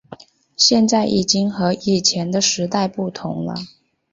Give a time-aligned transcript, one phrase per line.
[0.57, 3.53] 现在已经和以前的时代不同了